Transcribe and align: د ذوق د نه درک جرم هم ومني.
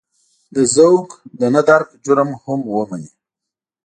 د 0.53 0.55
ذوق 0.75 1.07
د 1.39 1.41
نه 1.53 1.61
درک 1.69 1.87
جرم 2.05 2.29
هم 2.43 2.59
ومني. 2.75 3.09